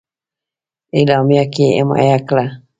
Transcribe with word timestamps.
اعلامیه 0.95 1.43
کې 1.53 1.65
حمایه 1.77 2.17
کړه. 2.27 2.45